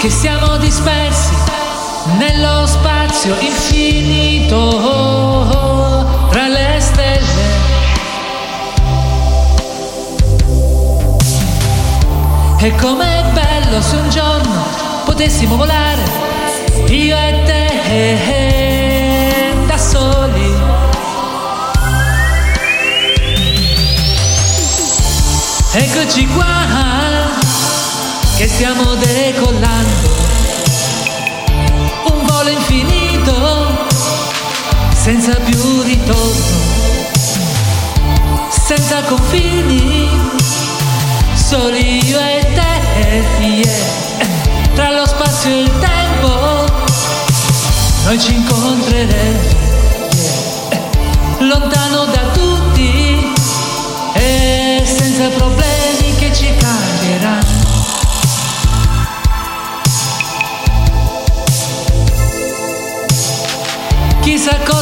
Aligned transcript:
Che 0.00 0.08
siamo 0.08 0.56
dispersi 0.56 1.34
nello 2.16 2.66
spazio 2.66 3.36
infinito 3.38 4.56
tra 6.30 6.48
le 6.48 6.76
stelle. 6.80 7.42
E 12.60 12.74
com'è 12.76 13.24
bello 13.34 13.82
se 13.82 13.96
un 13.96 14.08
giorno 14.08 14.64
potessimo 15.04 15.56
volare, 15.56 16.02
io 16.86 17.16
e 17.18 17.42
te 17.44 17.66
da 19.66 19.76
soli. 19.76 20.54
Eccoci 25.72 26.26
qua 26.28 26.60
che 28.40 28.48
stiamo 28.48 28.94
decollando. 28.94 29.69
Senza 35.12 35.34
più 35.40 35.82
ritorno, 35.82 36.44
senza 38.48 39.02
confini, 39.02 40.08
soli 41.34 42.06
io 42.06 42.20
e 42.20 42.46
te, 42.54 43.44
yeah. 43.44 43.64
tra 44.72 44.92
lo 44.92 45.04
spazio 45.04 45.50
e 45.50 45.60
il 45.62 45.70
tempo, 45.80 46.64
noi 48.04 48.20
ci 48.20 48.34
incontreremo, 48.34 49.40
yeah. 50.12 50.80
lontano 51.40 52.04
da 52.04 52.22
tutti 52.32 53.32
e 54.12 54.82
senza 54.86 55.28
problemi 55.30 55.59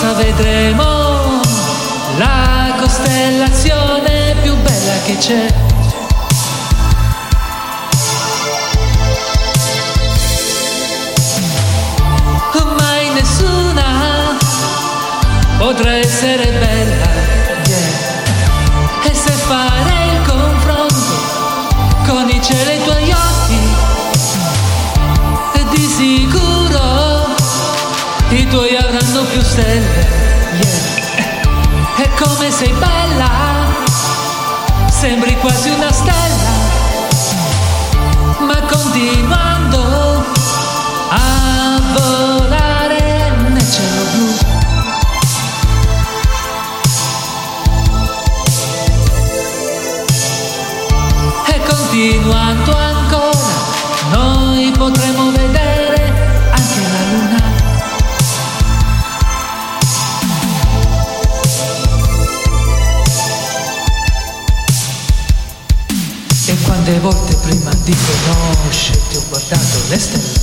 cosa 0.00 0.14
vedremo, 0.14 1.42
la 2.16 2.74
costellazione 2.80 4.34
più 4.40 4.56
bella 4.56 5.02
che 5.04 5.16
c'è. 5.18 5.54
Mai 12.78 13.10
nessuna 13.10 14.38
potrà 15.58 15.96
essere 15.96 16.46
bella, 16.46 16.79
E 31.96 32.10
come 32.18 32.50
sei 32.50 32.72
bella, 32.72 33.28
sembri 34.88 35.36
quasi 35.38 35.68
una 35.70 35.92
stella, 35.92 36.50
ma 38.46 38.60
continuando 38.62 40.24
a 41.10 41.80
volare 41.92 42.59
prima 67.90 68.12
di 68.24 68.52
conoscerti 68.54 69.16
ho 69.16 69.24
guardato 69.28 69.82
le 69.88 69.98
stelle. 69.98 70.38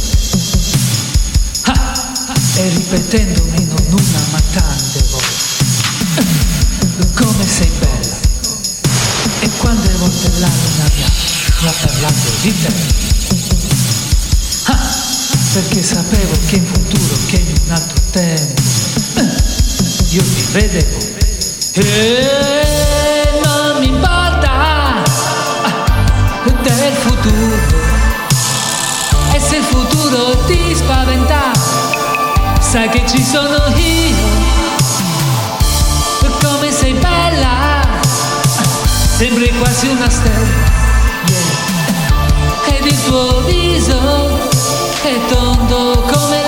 Ah, 1.64 2.12
e 2.56 2.70
ripetendomi 2.70 3.66
non 3.66 3.86
una 3.90 4.26
ma 4.32 4.42
tante 4.52 5.04
volte. 5.12 5.46
Come 7.14 7.48
sei 7.48 7.72
bella. 7.80 8.16
E 9.40 9.50
quante 9.58 9.92
volte 9.94 10.30
la 10.40 10.48
luna 10.48 10.92
mi 10.96 11.04
ha, 11.04 11.12
parlato 11.82 12.30
di 12.42 12.62
te. 12.62 12.74
Ah, 14.66 14.96
perché 15.54 15.84
sapevo 15.84 16.38
che 16.48 16.56
in 16.56 16.66
futuro 16.66 17.18
che 17.28 17.38
in 17.38 17.54
un 17.66 17.72
altro 17.72 18.02
tempo 18.12 18.62
io 20.10 20.24
ti 20.24 20.46
vedevo. 20.52 21.16
E 21.74 22.67
sai 32.70 32.90
che 32.90 33.04
ci 33.08 33.24
sono 33.24 33.66
io. 33.76 34.16
Come 36.44 36.70
sei 36.72 36.94
bella, 36.94 37.82
sembri 39.16 39.50
quasi 39.58 39.88
una 39.88 40.10
stella. 40.10 40.76
Yeah. 41.28 42.78
Ed 42.78 42.86
il 42.86 43.04
tuo 43.06 43.42
viso 43.42 44.38
è 45.02 45.18
tondo 45.30 46.02
come 46.12 46.42
la 46.42 46.47